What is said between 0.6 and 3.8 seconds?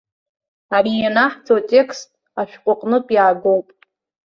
Ара ианаҳҵо атекст ашәҟәы аҟнытә иаагоуп.